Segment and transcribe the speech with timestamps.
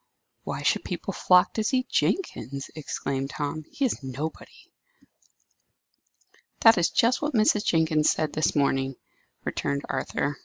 [0.45, 3.65] "Why should people flock to see Jenkins?" exclaimed Tom.
[3.69, 4.71] "He is nobody."
[6.61, 7.63] "That is just what Mrs.
[7.65, 8.95] Jenkins said this morning,"
[9.45, 10.39] returned Arthur.